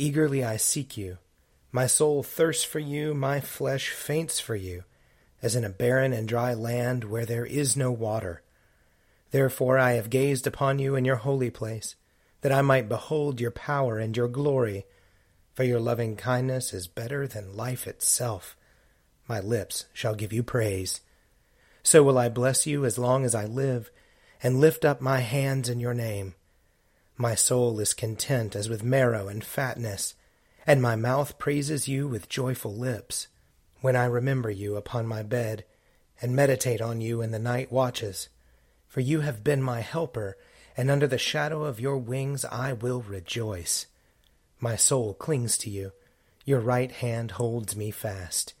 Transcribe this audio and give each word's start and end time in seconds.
Eagerly 0.00 0.44
I 0.44 0.58
seek 0.58 0.96
you. 0.96 1.18
My 1.72 1.88
soul 1.88 2.22
thirsts 2.22 2.62
for 2.62 2.78
you, 2.78 3.14
my 3.14 3.40
flesh 3.40 3.90
faints 3.90 4.38
for 4.38 4.54
you, 4.54 4.84
as 5.42 5.56
in 5.56 5.64
a 5.64 5.70
barren 5.70 6.12
and 6.12 6.28
dry 6.28 6.54
land 6.54 7.02
where 7.02 7.26
there 7.26 7.44
is 7.44 7.76
no 7.76 7.90
water. 7.90 8.42
Therefore 9.32 9.76
I 9.76 9.94
have 9.94 10.08
gazed 10.08 10.46
upon 10.46 10.78
you 10.78 10.94
in 10.94 11.04
your 11.04 11.16
holy 11.16 11.50
place, 11.50 11.96
that 12.42 12.52
I 12.52 12.62
might 12.62 12.88
behold 12.88 13.40
your 13.40 13.50
power 13.50 13.98
and 13.98 14.16
your 14.16 14.28
glory. 14.28 14.86
For 15.54 15.64
your 15.64 15.80
loving 15.80 16.14
kindness 16.14 16.72
is 16.72 16.86
better 16.86 17.26
than 17.26 17.56
life 17.56 17.88
itself. 17.88 18.56
My 19.26 19.40
lips 19.40 19.86
shall 19.92 20.14
give 20.14 20.32
you 20.32 20.44
praise. 20.44 21.00
So 21.82 22.04
will 22.04 22.18
I 22.18 22.28
bless 22.28 22.68
you 22.68 22.84
as 22.84 22.98
long 22.98 23.24
as 23.24 23.34
I 23.34 23.46
live, 23.46 23.90
and 24.44 24.60
lift 24.60 24.84
up 24.84 25.00
my 25.00 25.18
hands 25.18 25.68
in 25.68 25.80
your 25.80 25.94
name. 25.94 26.36
My 27.20 27.34
soul 27.34 27.80
is 27.80 27.94
content 27.94 28.54
as 28.54 28.68
with 28.68 28.84
marrow 28.84 29.26
and 29.26 29.42
fatness, 29.42 30.14
and 30.64 30.80
my 30.80 30.94
mouth 30.94 31.36
praises 31.36 31.88
you 31.88 32.06
with 32.06 32.28
joyful 32.28 32.72
lips. 32.72 33.26
When 33.80 33.96
I 33.96 34.04
remember 34.04 34.50
you 34.52 34.76
upon 34.76 35.04
my 35.08 35.24
bed, 35.24 35.64
and 36.22 36.36
meditate 36.36 36.80
on 36.80 37.00
you 37.00 37.20
in 37.20 37.32
the 37.32 37.40
night 37.40 37.72
watches. 37.72 38.28
For 38.86 39.00
you 39.00 39.20
have 39.20 39.42
been 39.42 39.62
my 39.62 39.80
helper, 39.80 40.36
and 40.76 40.92
under 40.92 41.08
the 41.08 41.18
shadow 41.18 41.64
of 41.64 41.80
your 41.80 41.98
wings 41.98 42.44
I 42.44 42.72
will 42.72 43.02
rejoice. 43.02 43.86
My 44.60 44.76
soul 44.76 45.12
clings 45.14 45.58
to 45.58 45.70
you, 45.70 45.90
your 46.44 46.60
right 46.60 46.92
hand 46.92 47.32
holds 47.32 47.74
me 47.74 47.90
fast. 47.90 48.54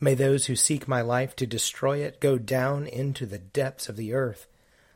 May 0.00 0.14
those 0.14 0.46
who 0.46 0.56
seek 0.56 0.88
my 0.88 1.02
life 1.02 1.36
to 1.36 1.46
destroy 1.46 1.98
it 1.98 2.20
go 2.20 2.38
down 2.38 2.86
into 2.86 3.26
the 3.26 3.38
depths 3.38 3.90
of 3.90 3.96
the 3.96 4.14
earth. 4.14 4.46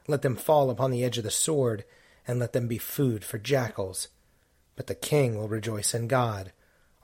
Let 0.06 0.22
them 0.22 0.36
fall 0.36 0.70
upon 0.70 0.90
the 0.90 1.04
edge 1.04 1.18
of 1.18 1.24
the 1.24 1.30
sword 1.30 1.84
and 2.26 2.38
let 2.38 2.52
them 2.52 2.68
be 2.68 2.78
food 2.78 3.24
for 3.24 3.38
jackals. 3.38 4.08
But 4.76 4.86
the 4.86 4.94
king 4.94 5.36
will 5.36 5.48
rejoice 5.48 5.94
in 5.94 6.08
God. 6.08 6.52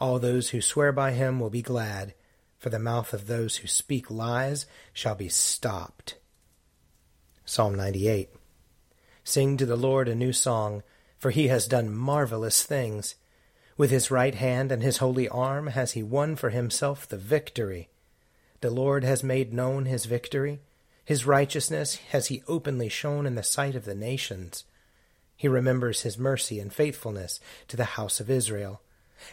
All 0.01 0.19
those 0.19 0.51
who 0.51 0.61
swear 0.61 0.93
by 0.93 1.13
him 1.13 1.41
will 1.41 1.51
be 1.51 1.63
glad, 1.63 2.15
for 2.59 2.71
the 2.71 2.79
mouth 2.79 3.13
of 3.13 3.27
those 3.27 3.57
who 3.57 3.69
speak 3.69 4.11
lies 4.11 4.67
shall 4.93 5.15
be 5.15 5.29
stopped. 5.29 6.17
Psalm 7.45 7.75
98 7.75 8.31
Sing 9.25 9.57
to 9.57 9.67
the 9.67 9.77
Lord 9.77 10.09
a 10.09 10.15
new 10.15 10.33
song, 10.33 10.83
for 11.19 11.31
he 11.31 11.49
has 11.49 11.67
done 11.67 11.95
marvelous 11.95 12.63
things. 12.63 13.15
With 13.77 13.91
his 13.91 14.11
right 14.11 14.35
hand 14.35 14.73
and 14.73 14.83
his 14.83 14.99
holy 14.99 15.29
arm 15.29 15.69
has 15.69 15.93
he 15.93 16.03
won 16.03 16.37
for 16.37 16.51
himself 16.51 17.07
the 17.07 17.17
victory. 17.17 17.89
The 18.61 18.71
Lord 18.71 19.05
has 19.05 19.23
made 19.23 19.53
known 19.53 19.85
his 19.85 20.05
victory. 20.07 20.61
His 21.05 21.27
righteousness 21.27 21.97
has 22.11 22.27
he 22.27 22.43
openly 22.49 22.89
shown 22.89 23.25
in 23.25 23.35
the 23.35 23.43
sight 23.43 23.75
of 23.75 23.85
the 23.85 23.95
nations. 23.95 24.65
He 25.39 25.47
remembers 25.47 26.03
his 26.03 26.19
mercy 26.19 26.59
and 26.59 26.73
faithfulness 26.73 27.39
to 27.69 27.77
the 27.77 27.95
house 27.95 28.19
of 28.19 28.29
Israel. 28.29 28.83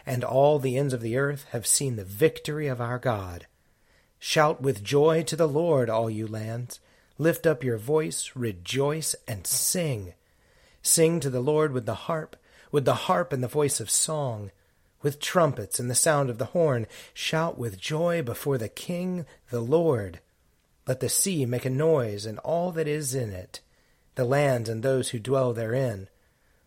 And 0.06 0.24
all 0.24 0.60
the 0.60 0.78
ends 0.78 0.94
of 0.94 1.02
the 1.02 1.18
earth 1.18 1.48
have 1.50 1.66
seen 1.66 1.96
the 1.96 2.06
victory 2.06 2.68
of 2.68 2.80
our 2.80 3.00
God. 3.00 3.48
Shout 4.20 4.62
with 4.62 4.84
joy 4.84 5.24
to 5.24 5.36
the 5.36 5.48
Lord, 5.48 5.90
all 5.90 6.10
you 6.12 6.28
lands. 6.28 6.80
Lift 7.18 7.48
up 7.48 7.64
your 7.64 7.80
voice, 7.80 8.32
rejoice, 8.36 9.16
and 9.28 9.48
sing. 9.48 10.14
Sing 10.84 11.20
to 11.22 11.32
the 11.32 11.42
Lord 11.42 11.72
with 11.72 11.88
the 11.88 11.96
harp, 11.96 12.36
with 12.72 12.86
the 12.86 12.94
harp 12.94 13.34
and 13.34 13.44
the 13.44 13.48
voice 13.48 13.80
of 13.80 13.90
song, 13.90 14.52
with 15.02 15.20
trumpets 15.20 15.80
and 15.80 15.90
the 15.90 15.96
sound 15.96 16.30
of 16.30 16.38
the 16.38 16.46
horn. 16.46 16.86
Shout 17.16 17.58
with 17.58 17.80
joy 17.80 18.22
before 18.22 18.60
the 18.60 18.70
King, 18.70 19.26
the 19.50 19.60
Lord. 19.62 20.20
Let 20.88 21.00
the 21.00 21.10
sea 21.10 21.48
make 21.48 21.66
a 21.66 21.70
noise, 21.72 22.28
and 22.28 22.38
all 22.40 22.72
that 22.74 22.88
is 22.88 23.16
in 23.16 23.32
it 23.32 23.62
the 24.16 24.26
land 24.26 24.68
and 24.68 24.82
those 24.82 25.10
who 25.10 25.20
dwell 25.20 25.54
therein. 25.54 26.08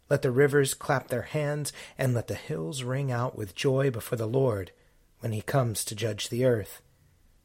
Let 0.08 0.22
the 0.22 0.30
rivers 0.30 0.74
clap 0.74 1.08
their 1.08 1.22
hands, 1.22 1.72
and 1.98 2.14
let 2.14 2.28
the 2.28 2.34
hills 2.34 2.82
ring 2.82 3.12
out 3.12 3.36
with 3.36 3.54
joy 3.54 3.90
before 3.90 4.16
the 4.16 4.26
Lord 4.26 4.70
when 5.20 5.32
he 5.32 5.42
comes 5.42 5.84
to 5.84 5.94
judge 5.94 6.28
the 6.28 6.44
earth. 6.44 6.80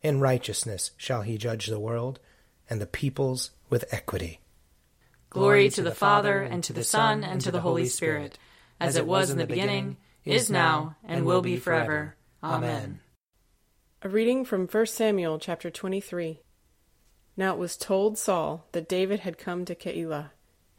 In 0.02 0.20
righteousness 0.20 0.92
shall 0.96 1.24
he 1.24 1.38
judge 1.38 1.68
the 1.68 1.80
world, 1.80 2.20
and 2.70 2.80
the 2.80 2.86
peoples 2.86 3.52
with 3.70 3.86
equity. 3.92 4.40
Glory 5.30 5.70
to 5.70 5.82
the 5.82 5.96
Father, 5.96 6.42
and 6.42 6.64
to 6.64 6.74
the 6.74 6.84
Son, 6.84 7.24
and 7.24 7.42
to 7.42 7.52
the 7.52 7.62
Holy 7.62 7.86
Spirit, 7.86 8.38
as 8.80 8.96
it 8.96 9.08
was 9.08 9.30
in 9.30 9.38
the 9.38 9.48
beginning, 9.48 9.98
is 10.24 10.50
now, 10.50 10.96
and 11.04 11.26
will 11.26 11.42
be 11.42 11.58
forever. 11.58 12.16
Amen. 12.44 13.00
A 14.02 14.10
reading 14.10 14.46
from 14.46 14.68
1 14.68 14.86
Samuel 14.86 15.40
chapter 15.40 15.72
23. 15.72 16.43
Now 17.36 17.54
it 17.54 17.60
was 17.60 17.78
told 17.78 18.18
Saul 18.18 18.68
that 18.74 18.88
David 18.88 19.22
had 19.22 19.38
come 19.38 19.66
to 19.66 19.76
Keilah. 19.76 20.32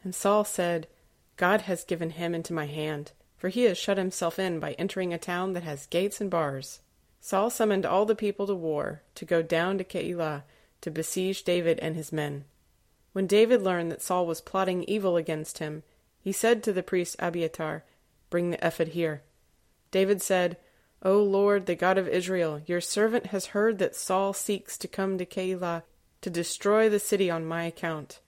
And 0.03 0.15
Saul 0.15 0.43
said, 0.43 0.87
God 1.37 1.61
has 1.61 1.83
given 1.83 2.11
him 2.11 2.33
into 2.33 2.53
my 2.53 2.65
hand, 2.65 3.11
for 3.37 3.49
he 3.49 3.63
has 3.63 3.77
shut 3.77 3.97
himself 3.97 4.39
in 4.39 4.59
by 4.59 4.73
entering 4.73 5.13
a 5.13 5.17
town 5.17 5.53
that 5.53 5.63
has 5.63 5.85
gates 5.87 6.21
and 6.21 6.29
bars. 6.29 6.79
Saul 7.19 7.49
summoned 7.49 7.85
all 7.85 8.05
the 8.05 8.15
people 8.15 8.47
to 8.47 8.55
war, 8.55 9.01
to 9.15 9.25
go 9.25 9.41
down 9.41 9.77
to 9.79 9.83
Keilah, 9.83 10.43
to 10.81 10.91
besiege 10.91 11.43
David 11.43 11.79
and 11.79 11.95
his 11.95 12.13
men. 12.13 12.45
When 13.11 13.27
David 13.27 13.61
learned 13.61 13.91
that 13.91 14.01
Saul 14.01 14.25
was 14.25 14.41
plotting 14.41 14.83
evil 14.83 15.17
against 15.17 15.57
him, 15.57 15.83
he 16.21 16.31
said 16.31 16.63
to 16.63 16.73
the 16.73 16.83
priest 16.83 17.15
Abiathar, 17.19 17.83
Bring 18.29 18.51
the 18.51 18.65
ephod 18.65 18.89
here. 18.89 19.23
David 19.91 20.21
said, 20.21 20.57
O 21.01 21.21
Lord, 21.21 21.65
the 21.65 21.75
God 21.75 21.97
of 21.97 22.07
Israel, 22.07 22.61
your 22.65 22.81
servant 22.81 23.27
has 23.27 23.47
heard 23.47 23.79
that 23.79 23.95
Saul 23.95 24.33
seeks 24.33 24.77
to 24.77 24.87
come 24.87 25.17
to 25.17 25.25
Keilah 25.25 25.83
to 26.25 26.31
destroy 26.31 26.89
the 26.89 26.97
city 26.97 27.29
on 27.29 27.45
my 27.45 27.65
account. 27.65 28.19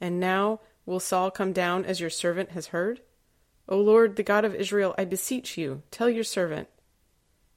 And 0.00 0.18
now 0.18 0.58
will 0.84 0.98
Saul 0.98 1.30
come 1.30 1.52
down 1.52 1.84
as 1.84 2.00
your 2.00 2.10
servant 2.10 2.50
has 2.50 2.66
heard? 2.74 3.00
O 3.68 3.78
Lord, 3.78 4.16
the 4.16 4.24
God 4.24 4.44
of 4.44 4.56
Israel, 4.56 4.92
I 4.98 5.04
beseech 5.04 5.56
you, 5.56 5.84
tell 5.92 6.10
your 6.10 6.24
servant. 6.24 6.66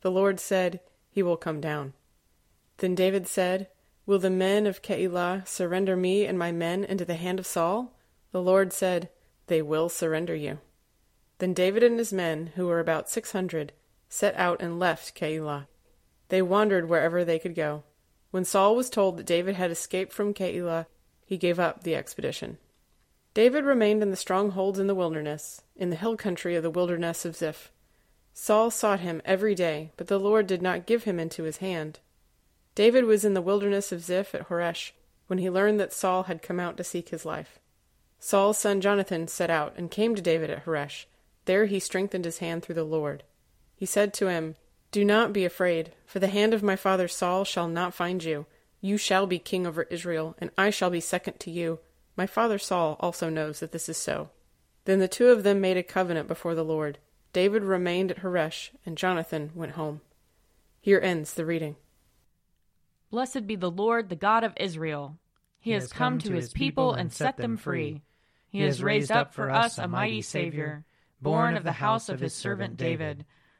The 0.02 0.12
Lord 0.12 0.40
said, 0.40 0.82
He 1.10 1.24
will 1.24 1.36
come 1.36 1.60
down. 1.60 1.94
Then 2.78 2.94
David 2.94 3.26
said, 3.28 3.70
Will 4.06 4.20
the 4.20 4.30
men 4.30 4.68
of 4.68 4.84
Keilah 4.84 5.48
surrender 5.48 5.96
me 5.96 6.28
and 6.28 6.38
my 6.38 6.52
men 6.52 6.84
into 6.84 7.04
the 7.04 7.16
hand 7.16 7.40
of 7.40 7.48
Saul? 7.48 7.98
The 8.32 8.42
Lord 8.44 8.72
said, 8.72 9.10
They 9.48 9.64
will 9.64 9.90
surrender 9.90 10.36
you. 10.36 10.60
Then 11.40 11.56
David 11.56 11.82
and 11.82 11.98
his 11.98 12.14
men, 12.14 12.52
who 12.54 12.68
were 12.68 12.80
about 12.80 13.10
six 13.10 13.32
hundred, 13.32 13.74
set 14.10 14.36
out 14.36 14.62
and 14.62 14.78
left 14.78 15.20
Keilah. 15.20 15.66
They 16.30 16.44
wandered 16.44 16.88
wherever 16.88 17.26
they 17.26 17.40
could 17.40 17.56
go. 17.56 17.82
When 18.38 18.46
Saul 18.46 18.76
was 18.76 18.92
told 18.92 19.18
that 19.18 19.26
David 19.26 19.56
had 19.56 19.72
escaped 19.72 20.14
from 20.14 20.32
Keilah, 20.32 20.86
he 21.26 21.38
gave 21.38 21.60
up 21.60 21.82
the 21.82 21.96
expedition. 21.96 22.60
David 23.34 23.64
remained 23.64 24.04
in 24.04 24.12
the 24.12 24.16
strongholds 24.16 24.78
in 24.78 24.86
the 24.86 24.94
wilderness, 24.94 25.64
in 25.76 25.90
the 25.90 25.96
hill 25.96 26.16
country 26.16 26.56
of 26.56 26.62
the 26.62 26.70
wilderness 26.70 27.26
of 27.26 27.36
Ziph. 27.36 27.72
Saul 28.36 28.70
sought 28.70 29.00
him 29.00 29.24
every 29.26 29.56
day, 29.56 29.92
but 29.98 30.06
the 30.06 30.20
Lord 30.20 30.46
did 30.46 30.62
not 30.62 30.86
give 30.86 31.06
him 31.06 31.20
into 31.20 31.46
his 31.46 31.58
hand. 31.58 31.98
David 32.76 33.06
was 33.06 33.26
in 33.26 33.34
the 33.34 33.42
wilderness 33.42 33.92
of 33.92 34.04
Ziph 34.04 34.36
at 34.36 34.50
Horesh 34.50 34.92
when 35.26 35.40
he 35.40 35.50
learned 35.50 35.80
that 35.80 35.92
Saul 35.92 36.26
had 36.26 36.44
come 36.44 36.60
out 36.60 36.78
to 36.78 36.84
seek 36.84 37.10
his 37.10 37.26
life. 37.26 37.58
Saul's 38.20 38.60
son 38.60 38.82
Jonathan 38.82 39.28
set 39.28 39.50
out 39.50 39.74
and 39.78 39.90
came 39.90 40.14
to 40.14 40.22
David 40.22 40.52
at 40.52 40.66
Horesh. 40.66 41.06
There 41.46 41.66
he 41.66 41.80
strengthened 41.80 42.26
his 42.26 42.38
hand 42.38 42.62
through 42.62 42.76
the 42.76 42.84
Lord. 42.84 43.24
He 43.76 43.88
said 43.88 44.14
to 44.14 44.28
him, 44.28 44.58
Do 44.92 45.04
not 45.04 45.34
be 45.34 45.46
afraid, 45.46 45.92
for 46.06 46.20
the 46.20 46.28
hand 46.28 46.54
of 46.54 46.64
my 46.64 46.76
father 46.76 47.08
Saul 47.08 47.44
shall 47.44 47.68
not 47.68 47.94
find 47.94 48.24
you. 48.24 48.46
You 48.80 48.98
shall 48.98 49.28
be 49.28 49.40
king 49.40 49.68
over 49.68 49.84
Israel, 49.84 50.36
and 50.40 50.52
I 50.58 50.70
shall 50.70 50.90
be 50.90 51.00
second 51.00 51.40
to 51.42 51.52
you. 51.52 51.80
My 52.16 52.26
father 52.26 52.58
Saul 52.58 52.96
also 53.00 53.30
knows 53.30 53.60
that 53.60 53.72
this 53.72 53.90
is 53.90 53.98
so. 53.98 54.30
Then 54.86 55.00
the 55.00 55.08
two 55.08 55.28
of 55.28 55.44
them 55.44 55.60
made 55.60 55.78
a 55.78 55.84
covenant 55.84 56.28
before 56.28 56.56
the 56.56 56.64
Lord. 56.64 57.00
David 57.34 57.64
remained 57.64 58.12
at 58.12 58.20
Horesh, 58.20 58.70
and 58.86 58.98
Jonathan 58.98 59.52
went 59.54 59.74
home. 59.74 60.02
Here 60.80 61.00
ends 61.04 61.34
the 61.34 61.46
reading. 61.46 61.76
Blessed 63.12 63.46
be 63.46 63.56
the 63.56 63.72
Lord, 63.72 64.10
the 64.10 64.16
God 64.16 64.44
of 64.44 64.54
Israel. 64.58 65.18
He, 65.60 65.72
he 65.72 65.74
has 65.74 65.92
come, 65.92 66.14
come 66.14 66.20
to 66.20 66.34
his 66.34 66.54
people 66.54 66.94
and 66.94 67.12
set 67.12 67.38
them 67.38 67.58
free. 67.58 68.02
He 68.50 68.62
has 68.62 68.82
raised 68.82 69.12
up 69.12 69.34
for 69.34 69.52
us 69.52 69.78
a 69.78 69.88
mighty 69.88 70.22
Savior, 70.22 70.86
born 71.22 71.58
of 71.58 71.64
the 71.64 71.74
house 71.74 72.10
of 72.10 72.20
his 72.20 72.34
servant 72.34 72.78
David. 72.78 73.26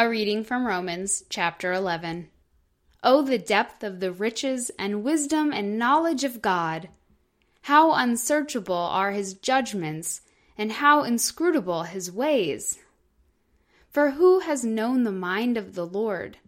A 0.00 0.08
reading 0.08 0.44
from 0.44 0.66
Romans 0.66 1.24
chapter 1.28 1.74
11. 1.74 2.30
Oh, 3.02 3.20
the 3.20 3.36
depth 3.36 3.84
of 3.84 4.00
the 4.00 4.10
riches 4.10 4.70
and 4.78 5.04
wisdom 5.04 5.52
and 5.52 5.78
knowledge 5.78 6.24
of 6.24 6.40
God! 6.40 6.88
How 7.64 7.92
unsearchable 7.92 8.74
are 8.74 9.10
his 9.10 9.34
judgments, 9.34 10.22
and 10.56 10.72
how 10.72 11.02
inscrutable 11.02 11.82
his 11.82 12.10
ways! 12.10 12.78
For 13.90 14.12
who 14.12 14.38
has 14.38 14.64
known 14.64 15.04
the 15.04 15.12
mind 15.12 15.58
of 15.58 15.74
the 15.74 15.86
Lord? 15.86 16.38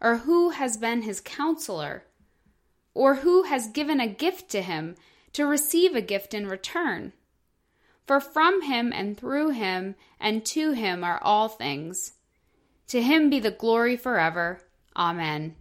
Or 0.00 0.16
who 0.16 0.50
has 0.50 0.76
been 0.76 1.02
his 1.02 1.20
counselor? 1.20 2.02
Or 2.94 3.14
who 3.14 3.44
has 3.44 3.68
given 3.68 4.00
a 4.00 4.08
gift 4.08 4.50
to 4.50 4.60
him 4.60 4.96
to 5.34 5.46
receive 5.46 5.94
a 5.94 6.02
gift 6.02 6.34
in 6.34 6.48
return? 6.48 7.12
For 8.08 8.18
from 8.18 8.62
him 8.62 8.92
and 8.92 9.16
through 9.16 9.50
him 9.50 9.94
and 10.18 10.44
to 10.46 10.72
him 10.72 11.04
are 11.04 11.22
all 11.22 11.46
things. 11.46 12.14
To 12.88 13.02
him 13.02 13.30
be 13.30 13.38
the 13.38 13.50
glory 13.50 13.96
forever. 13.96 14.60
Amen. 14.96 15.56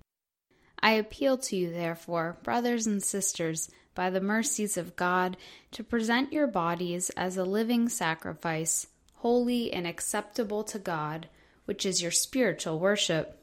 I 0.80 0.92
appeal 0.92 1.38
to 1.40 1.56
you, 1.58 1.72
therefore, 1.72 2.38
brothers 2.44 2.88
and 2.88 3.04
sisters, 3.04 3.70
by 3.94 4.10
the 4.10 4.22
mercies 4.22 4.78
of 4.78 4.96
God, 4.96 5.36
to 5.72 5.84
present 5.84 6.32
your 6.32 6.48
bodies 6.48 7.10
as 7.12 7.36
a 7.36 7.44
living 7.44 7.90
sacrifice, 7.90 8.88
holy 9.16 9.74
and 9.74 9.86
acceptable 9.86 10.64
to 10.66 10.80
God, 10.80 11.28
which 11.66 11.86
is 11.86 12.02
your 12.02 12.12
spiritual 12.12 12.80
worship. 12.80 13.42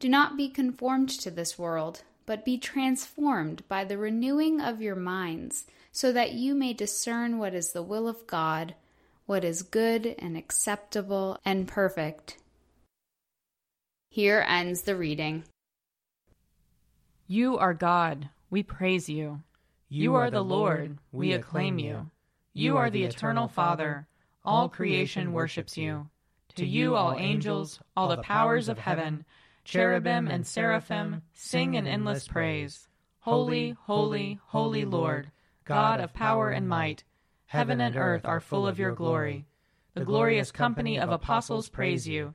Do 0.00 0.08
not 0.08 0.36
be 0.36 0.48
conformed 0.48 1.10
to 1.10 1.30
this 1.30 1.58
world, 1.58 2.02
but 2.26 2.44
be 2.44 2.58
transformed 2.58 3.62
by 3.68 3.84
the 3.84 3.98
renewing 3.98 4.60
of 4.60 4.80
your 4.80 4.96
minds, 4.96 5.66
so 5.92 6.10
that 6.10 6.32
you 6.32 6.54
may 6.54 6.72
discern 6.72 7.38
what 7.38 7.54
is 7.54 7.72
the 7.72 7.82
will 7.82 8.08
of 8.08 8.26
God, 8.26 8.74
what 9.26 9.44
is 9.44 9.62
good 9.62 10.14
and 10.18 10.36
acceptable 10.36 11.38
and 11.44 11.68
perfect. 11.68 12.38
Here 14.12 14.44
ends 14.48 14.82
the 14.82 14.96
reading. 14.96 15.44
You 17.28 17.56
are 17.58 17.72
God, 17.72 18.28
we 18.50 18.64
praise 18.64 19.08
you. 19.08 19.44
You, 19.88 20.16
are 20.16 20.32
the 20.32 20.42
Lord, 20.42 20.98
we 21.12 21.32
acclaim 21.32 21.78
you. 21.78 22.10
You 22.52 22.76
are 22.76 22.90
the 22.90 23.04
eternal 23.04 23.46
Father, 23.46 24.08
all 24.44 24.68
creation 24.68 25.32
worships 25.32 25.76
you. 25.76 26.08
To 26.56 26.66
you, 26.66 26.96
all 26.96 27.14
angels, 27.16 27.78
all 27.96 28.08
the 28.08 28.16
powers 28.16 28.68
of 28.68 28.80
heaven, 28.80 29.24
cherubim 29.62 30.26
and 30.26 30.44
seraphim, 30.44 31.22
sing 31.32 31.76
an 31.76 31.86
endless 31.86 32.26
praise. 32.26 32.88
Holy, 33.20 33.76
holy, 33.82 34.40
holy 34.46 34.84
Lord, 34.84 35.30
God 35.64 36.00
of 36.00 36.12
power 36.12 36.50
and 36.50 36.68
might, 36.68 37.04
heaven 37.46 37.80
and 37.80 37.94
earth 37.94 38.24
are 38.24 38.40
full 38.40 38.66
of 38.66 38.76
your 38.76 38.92
glory. 38.92 39.46
The 39.94 40.04
glorious 40.04 40.50
company 40.50 40.98
of 40.98 41.10
apostles 41.10 41.68
praise 41.68 42.08
you. 42.08 42.34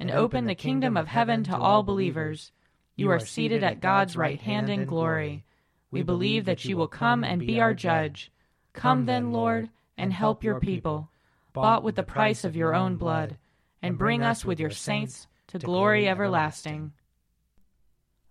and 0.00 0.10
open 0.10 0.46
the 0.46 0.54
kingdom 0.54 0.96
of 0.96 1.06
heaven 1.06 1.44
to 1.44 1.56
all 1.56 1.82
believers. 1.82 2.52
You 2.96 3.10
are 3.10 3.20
seated 3.20 3.62
at 3.62 3.82
God's 3.82 4.16
right 4.16 4.40
hand 4.40 4.70
in 4.70 4.86
glory. 4.86 5.44
We 5.90 6.02
believe 6.02 6.46
that 6.46 6.64
you 6.64 6.78
will 6.78 6.88
come 6.88 7.22
and 7.22 7.46
be 7.46 7.60
our 7.60 7.74
judge. 7.74 8.32
Come 8.72 9.04
then, 9.04 9.30
Lord, 9.30 9.68
and 9.98 10.10
help 10.10 10.42
your 10.42 10.58
people, 10.58 11.10
bought 11.52 11.82
with 11.82 11.96
the 11.96 12.02
price 12.02 12.44
of 12.44 12.56
your 12.56 12.74
own 12.74 12.96
blood, 12.96 13.36
and 13.82 13.98
bring 13.98 14.22
us 14.22 14.42
with 14.42 14.58
your 14.58 14.70
saints 14.70 15.26
to 15.48 15.58
glory 15.58 16.08
everlasting. 16.08 16.92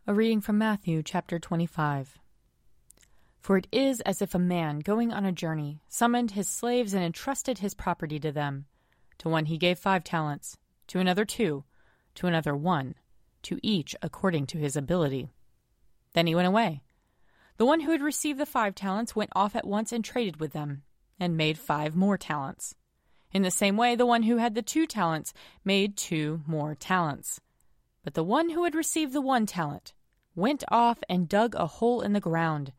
A 0.07 0.13
reading 0.13 0.41
from 0.41 0.57
Matthew 0.57 1.03
chapter 1.03 1.37
25. 1.37 2.17
For 3.39 3.57
it 3.57 3.67
is 3.71 4.01
as 4.01 4.23
if 4.23 4.33
a 4.33 4.39
man 4.39 4.79
going 4.79 5.13
on 5.13 5.23
a 5.23 5.31
journey 5.31 5.81
summoned 5.87 6.31
his 6.31 6.47
slaves 6.47 6.95
and 6.95 7.03
entrusted 7.03 7.59
his 7.59 7.75
property 7.75 8.19
to 8.21 8.31
them. 8.31 8.65
To 9.19 9.29
one 9.29 9.45
he 9.45 9.57
gave 9.59 9.77
five 9.77 10.03
talents 10.03 10.57
to 10.89 10.99
another 10.99 11.25
two, 11.25 11.63
to 12.15 12.27
another 12.27 12.55
one, 12.55 12.95
to 13.43 13.59
each 13.63 13.95
according 14.01 14.45
to 14.47 14.57
his 14.57 14.75
ability. 14.75 15.31
Then 16.13 16.27
he 16.27 16.35
went 16.35 16.47
away. 16.47 16.81
The 17.57 17.65
one 17.65 17.81
who 17.81 17.91
had 17.91 18.01
received 18.01 18.39
the 18.39 18.45
five 18.45 18.75
talents 18.75 19.15
went 19.15 19.31
off 19.35 19.55
at 19.55 19.67
once 19.67 19.91
and 19.91 20.03
traded 20.03 20.39
with 20.39 20.51
them, 20.51 20.83
and 21.19 21.37
made 21.37 21.57
five 21.57 21.95
more 21.95 22.17
talents. 22.17 22.75
In 23.31 23.43
the 23.43 23.51
same 23.51 23.77
way, 23.77 23.95
the 23.95 24.05
one 24.05 24.23
who 24.23 24.37
had 24.37 24.55
the 24.55 24.61
two 24.61 24.87
talents 24.87 25.33
made 25.63 25.95
two 25.95 26.41
more 26.47 26.73
talents. 26.73 27.39
But 28.03 28.15
the 28.15 28.23
one 28.23 28.49
who 28.49 28.63
had 28.63 28.75
received 28.75 29.13
the 29.13 29.21
one 29.21 29.45
talent 29.45 29.93
went 30.35 30.63
off 30.69 30.99
and 31.07 31.29
dug 31.29 31.53
a 31.55 31.67
hole 31.67 32.01
in 32.01 32.13
the 32.13 32.19
ground 32.19 32.73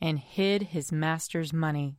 and 0.00 0.18
hid 0.18 0.62
his 0.62 0.92
master's 0.92 1.52
money. 1.52 1.96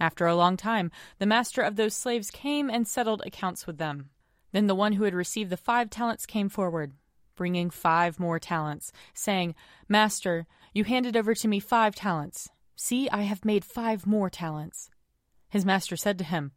After 0.00 0.26
a 0.26 0.34
long 0.34 0.56
time, 0.56 0.90
the 1.18 1.26
master 1.26 1.62
of 1.62 1.76
those 1.76 1.94
slaves 1.94 2.30
came 2.30 2.68
and 2.68 2.88
settled 2.88 3.22
accounts 3.24 3.66
with 3.66 3.78
them. 3.78 4.10
Then 4.54 4.68
the 4.68 4.74
one 4.76 4.92
who 4.92 5.02
had 5.02 5.14
received 5.14 5.50
the 5.50 5.56
five 5.56 5.90
talents 5.90 6.26
came 6.26 6.48
forward, 6.48 6.92
bringing 7.34 7.70
five 7.70 8.20
more 8.20 8.38
talents, 8.38 8.92
saying, 9.12 9.56
Master, 9.88 10.46
you 10.72 10.84
handed 10.84 11.16
over 11.16 11.34
to 11.34 11.48
me 11.48 11.58
five 11.58 11.96
talents. 11.96 12.48
See, 12.76 13.10
I 13.10 13.22
have 13.22 13.44
made 13.44 13.64
five 13.64 14.06
more 14.06 14.30
talents. 14.30 14.90
His 15.48 15.64
master 15.64 15.96
said 15.96 16.18
to 16.18 16.24
him, 16.24 16.52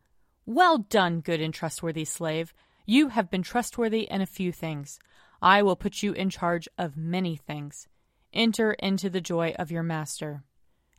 Well 0.46 0.78
done, 0.78 1.22
good 1.22 1.42
and 1.42 1.52
trustworthy 1.52 2.06
slave. 2.06 2.54
You 2.86 3.08
have 3.08 3.32
been 3.32 3.42
trustworthy 3.42 4.02
in 4.02 4.22
a 4.22 4.28
few 4.28 4.52
things. 4.52 5.00
I 5.42 5.64
will 5.64 5.76
put 5.76 6.04
you 6.04 6.14
in 6.14 6.30
charge 6.30 6.70
of 6.78 6.98
many 6.98 7.36
things. 7.36 7.88
Enter 8.32 8.74
into 8.74 9.10
the 9.10 9.22
joy 9.22 9.56
of 9.58 9.72
your 9.72 9.82
master. 9.82 10.44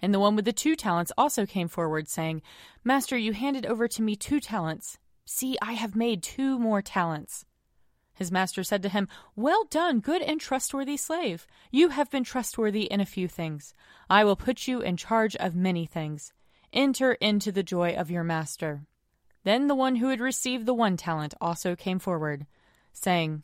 And 0.03 0.13
the 0.13 0.19
one 0.19 0.35
with 0.35 0.47
the 0.47 0.53
two 0.53 0.75
talents 0.75 1.13
also 1.17 1.47
came 1.47 1.69
forward, 1.69 2.09
saying, 2.09 2.43
Master, 2.83 3.17
you 3.17 3.35
handed 3.35 3.67
over 3.67 3.87
to 3.87 4.03
me 4.03 4.17
two 4.17 4.41
talents. 4.41 4.99
See, 5.31 5.59
I 5.61 5.75
have 5.75 5.95
made 5.95 6.23
two 6.23 6.59
more 6.59 6.81
talents. 6.81 7.45
His 8.15 8.33
master 8.33 8.65
said 8.65 8.83
to 8.83 8.89
him, 8.89 9.09
Well 9.37 9.65
done, 9.65 10.01
good 10.01 10.23
and 10.23 10.41
trustworthy 10.41 10.97
slave. 10.97 11.47
You 11.71 11.91
have 11.91 12.11
been 12.11 12.25
trustworthy 12.25 12.85
in 12.85 12.99
a 13.03 13.05
few 13.05 13.29
things. 13.29 13.75
I 14.09 14.25
will 14.25 14.37
put 14.37 14.67
you 14.67 14.81
in 14.81 14.97
charge 14.97 15.37
of 15.37 15.55
many 15.55 15.85
things. 15.85 16.33
Enter 16.73 17.13
into 17.13 17.53
the 17.53 17.63
joy 17.63 17.93
of 17.93 18.11
your 18.11 18.25
master. 18.25 18.87
Then 19.45 19.67
the 19.67 19.75
one 19.75 19.97
who 19.97 20.09
had 20.09 20.19
received 20.19 20.65
the 20.65 20.73
one 20.73 20.97
talent 20.97 21.35
also 21.43 21.77
came 21.77 21.99
forward, 21.99 22.47
saying, 22.95 23.43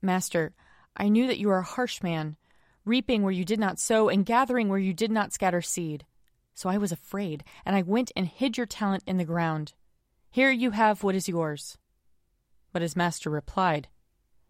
Master, 0.00 0.54
I 0.96 1.10
knew 1.10 1.26
that 1.26 1.38
you 1.38 1.50
are 1.50 1.58
a 1.58 1.62
harsh 1.62 2.02
man 2.02 2.38
reaping 2.86 3.22
where 3.22 3.32
you 3.32 3.44
did 3.44 3.60
not 3.60 3.78
sow, 3.78 4.08
and 4.08 4.24
gathering 4.24 4.70
where 4.70 4.78
you 4.78 4.94
did 4.94 5.10
not 5.10 5.34
scatter 5.34 5.60
seed. 5.60 6.06
So 6.54 6.70
I 6.70 6.78
was 6.78 6.90
afraid, 6.90 7.44
and 7.66 7.76
I 7.76 7.82
went 7.82 8.12
and 8.16 8.26
hid 8.26 8.56
your 8.56 8.64
talent 8.64 9.04
in 9.06 9.18
the 9.18 9.26
ground. 9.26 9.74
Here 10.30 10.50
you 10.50 10.72
have 10.72 11.02
what 11.02 11.14
is 11.14 11.28
yours. 11.28 11.78
But 12.72 12.82
his 12.82 12.96
master 12.96 13.30
replied, 13.30 13.88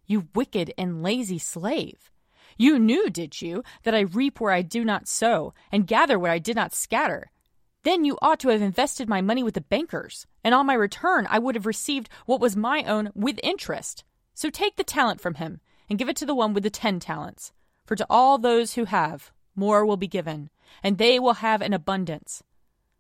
You 0.07 0.29
wicked 0.35 0.75
and 0.77 1.03
lazy 1.03 1.39
slave! 1.39 2.11
You 2.57 2.79
knew, 2.79 3.09
did 3.09 3.41
you, 3.41 3.63
that 3.85 3.95
I 3.95 4.01
reap 4.01 4.41
where 4.41 4.51
I 4.51 4.63
do 4.63 4.85
not 4.85 5.07
sow, 5.07 5.55
and 5.71 5.87
gather 5.87 6.19
where 6.19 6.33
I 6.33 6.39
did 6.39 6.57
not 6.57 6.75
scatter? 6.75 7.31
Then 7.85 8.05
you 8.05 8.19
ought 8.21 8.41
to 8.41 8.49
have 8.49 8.61
invested 8.61 9.09
my 9.09 9.21
money 9.21 9.43
with 9.43 9.55
the 9.55 9.61
bankers, 9.61 10.27
and 10.43 10.55
on 10.55 10.67
my 10.67 10.75
return 10.75 11.27
I 11.31 11.39
would 11.39 11.55
have 11.55 11.67
received 11.67 12.09
what 12.27 12.41
was 12.41 12.57
my 12.57 12.83
own 12.83 13.11
with 13.15 13.39
interest. 13.43 14.03
So 14.35 14.51
take 14.51 14.77
the 14.77 14.85
talent 14.85 15.21
from 15.21 15.35
him, 15.35 15.61
and 15.89 15.99
give 15.99 16.09
it 16.09 16.17
to 16.17 16.27
the 16.27 16.35
one 16.35 16.53
with 16.53 16.65
the 16.65 16.71
ten 16.71 16.99
talents. 16.99 17.53
For 17.87 17.95
to 17.97 18.07
all 18.11 18.39
those 18.39 18.75
who 18.75 18.85
have, 18.85 19.33
more 19.55 19.87
will 19.87 19.97
be 19.97 20.09
given, 20.09 20.51
and 20.83 20.99
they 20.99 21.19
will 21.19 21.35
have 21.35 21.63
an 21.63 21.73
abundance. 21.73 22.43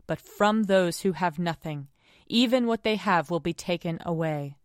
But 0.07 0.21
from 0.21 0.65
those 0.65 1.01
who 1.01 1.13
have 1.13 1.39
nothing, 1.39 1.89
even 2.29 2.67
what 2.67 2.85
they 2.85 2.97
have 2.97 3.31
will 3.31 3.41
be 3.41 3.53
taken 3.53 3.99
away. 4.05 4.57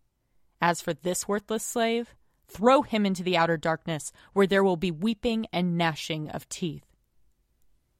As 0.60 0.80
for 0.80 0.94
this 0.94 1.28
worthless 1.28 1.64
slave, 1.64 2.14
throw 2.46 2.82
him 2.82 3.04
into 3.04 3.22
the 3.22 3.36
outer 3.36 3.56
darkness, 3.56 4.12
where 4.32 4.46
there 4.46 4.64
will 4.64 4.76
be 4.76 4.90
weeping 4.90 5.46
and 5.52 5.76
gnashing 5.76 6.30
of 6.30 6.48
teeth. 6.48 6.84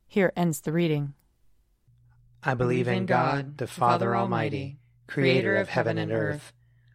Here 0.06 0.33
ends 0.37 0.61
the 0.61 0.73
reading. 0.73 1.14
I 2.42 2.54
believe 2.54 2.88
in 2.88 3.06
God, 3.06 3.59
the 3.59 3.66
Father 3.66 4.14
Almighty, 4.14 4.78
creator 5.06 5.56
of 5.56 5.71
heaven 5.71 5.99
and 5.99 6.12
earth. 6.12 6.52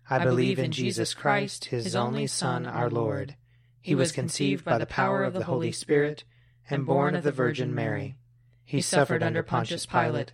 I 0.10 0.24
believe 0.24 0.60
in 0.60 0.72
Jesus 0.72 1.14
Christ, 1.14 1.66
his 1.66 1.96
only 1.96 2.28
Son, 2.28 2.66
our 2.66 2.90
Lord 2.90 3.36
he 3.82 3.96
was 3.96 4.12
conceived 4.12 4.66
by 4.66 4.78
the 4.78 4.86
power 4.86 5.24
of 5.24 5.34
the 5.34 5.46
Holy 5.46 5.72
Spirit 5.72 6.24
and 6.70 6.86
born 6.86 7.16
of 7.16 7.24
the 7.24 7.32
Virgin 7.32 7.74
Mary. 7.74 8.16
He 8.64 8.82
suffered 8.82 9.24
under 9.24 9.42
Pontius 9.42 9.86
Pilate, 9.86 10.34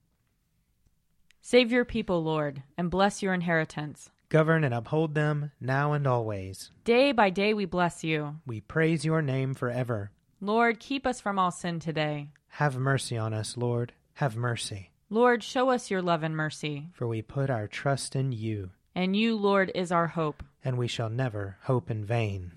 Save 1.41 1.71
your 1.71 1.85
people, 1.85 2.23
Lord, 2.23 2.61
and 2.77 2.91
bless 2.91 3.23
your 3.23 3.33
inheritance. 3.33 4.09
Govern 4.29 4.63
and 4.63 4.73
uphold 4.73 5.15
them 5.15 5.51
now 5.59 5.93
and 5.93 6.07
always. 6.07 6.71
Day 6.83 7.11
by 7.11 7.31
day 7.31 7.53
we 7.53 7.65
bless 7.65 8.03
you. 8.03 8.35
We 8.45 8.61
praise 8.61 9.03
your 9.03 9.21
name 9.21 9.55
forever. 9.55 10.11
Lord, 10.39 10.79
keep 10.79 11.05
us 11.05 11.19
from 11.19 11.37
all 11.39 11.51
sin 11.51 11.79
today. 11.79 12.29
Have 12.47 12.77
mercy 12.77 13.17
on 13.17 13.33
us, 13.33 13.57
Lord. 13.57 13.91
Have 14.13 14.35
mercy. 14.35 14.91
Lord, 15.09 15.43
show 15.43 15.69
us 15.69 15.91
your 15.91 16.01
love 16.01 16.23
and 16.23 16.37
mercy. 16.37 16.87
For 16.93 17.07
we 17.07 17.21
put 17.21 17.49
our 17.49 17.67
trust 17.67 18.15
in 18.15 18.31
you. 18.31 18.69
And 18.95 19.15
you, 19.15 19.35
Lord, 19.35 19.71
is 19.73 19.91
our 19.91 20.07
hope. 20.07 20.43
And 20.63 20.77
we 20.77 20.87
shall 20.87 21.09
never 21.09 21.57
hope 21.63 21.89
in 21.89 22.05
vain. 22.05 22.51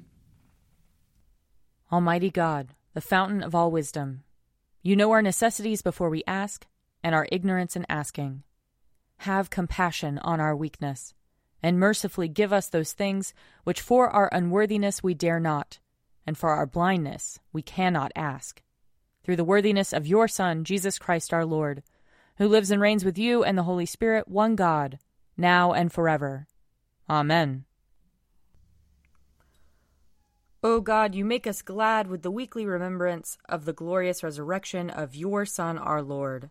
Almighty 1.90 2.30
God, 2.30 2.68
the 2.92 3.00
fountain 3.00 3.42
of 3.42 3.54
all 3.54 3.70
wisdom. 3.70 4.24
You 4.82 4.94
know 4.94 5.10
our 5.12 5.22
necessities 5.22 5.80
before 5.80 6.10
we 6.10 6.22
ask, 6.26 6.66
and 7.02 7.14
our 7.14 7.26
ignorance 7.32 7.76
in 7.76 7.86
asking. 7.88 8.42
Have 9.24 9.48
compassion 9.48 10.18
on 10.18 10.38
our 10.38 10.54
weakness, 10.54 11.14
and 11.62 11.80
mercifully 11.80 12.28
give 12.28 12.52
us 12.52 12.68
those 12.68 12.92
things 12.92 13.32
which 13.62 13.80
for 13.80 14.10
our 14.10 14.28
unworthiness 14.30 15.02
we 15.02 15.14
dare 15.14 15.40
not, 15.40 15.78
and 16.26 16.36
for 16.36 16.50
our 16.50 16.66
blindness 16.66 17.38
we 17.50 17.62
cannot 17.62 18.12
ask. 18.14 18.60
Through 19.22 19.36
the 19.36 19.42
worthiness 19.42 19.94
of 19.94 20.06
your 20.06 20.28
Son, 20.28 20.62
Jesus 20.62 20.98
Christ 20.98 21.32
our 21.32 21.46
Lord, 21.46 21.82
who 22.36 22.46
lives 22.46 22.70
and 22.70 22.82
reigns 22.82 23.02
with 23.02 23.16
you 23.16 23.42
and 23.42 23.56
the 23.56 23.62
Holy 23.62 23.86
Spirit, 23.86 24.28
one 24.28 24.56
God, 24.56 24.98
now 25.38 25.72
and 25.72 25.90
forever. 25.90 26.46
Amen. 27.08 27.64
O 30.62 30.82
God, 30.82 31.14
you 31.14 31.24
make 31.24 31.46
us 31.46 31.62
glad 31.62 32.08
with 32.08 32.20
the 32.20 32.30
weekly 32.30 32.66
remembrance 32.66 33.38
of 33.48 33.64
the 33.64 33.72
glorious 33.72 34.22
resurrection 34.22 34.90
of 34.90 35.14
your 35.14 35.46
Son, 35.46 35.78
our 35.78 36.02
Lord. 36.02 36.50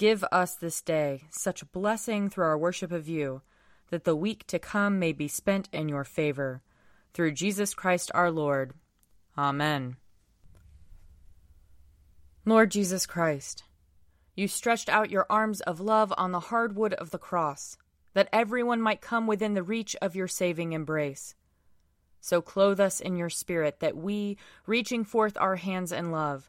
Give 0.00 0.24
us 0.32 0.54
this 0.54 0.80
day 0.80 1.24
such 1.28 1.70
blessing 1.72 2.30
through 2.30 2.46
our 2.46 2.56
worship 2.56 2.90
of 2.90 3.06
you, 3.06 3.42
that 3.90 4.04
the 4.04 4.16
week 4.16 4.46
to 4.46 4.58
come 4.58 4.98
may 4.98 5.12
be 5.12 5.28
spent 5.28 5.68
in 5.74 5.90
your 5.90 6.04
favor. 6.04 6.62
Through 7.12 7.32
Jesus 7.32 7.74
Christ 7.74 8.10
our 8.14 8.30
Lord. 8.30 8.72
Amen. 9.36 9.96
Lord 12.46 12.70
Jesus 12.70 13.04
Christ, 13.04 13.64
you 14.34 14.48
stretched 14.48 14.88
out 14.88 15.10
your 15.10 15.26
arms 15.28 15.60
of 15.60 15.80
love 15.80 16.14
on 16.16 16.32
the 16.32 16.40
hard 16.40 16.74
wood 16.74 16.94
of 16.94 17.10
the 17.10 17.18
cross, 17.18 17.76
that 18.14 18.30
everyone 18.32 18.80
might 18.80 19.02
come 19.02 19.26
within 19.26 19.52
the 19.52 19.62
reach 19.62 19.94
of 20.00 20.16
your 20.16 20.28
saving 20.28 20.72
embrace. 20.72 21.34
So 22.22 22.40
clothe 22.40 22.80
us 22.80 23.00
in 23.00 23.16
your 23.16 23.28
spirit, 23.28 23.80
that 23.80 23.98
we, 23.98 24.38
reaching 24.64 25.04
forth 25.04 25.36
our 25.38 25.56
hands 25.56 25.92
in 25.92 26.10
love, 26.10 26.48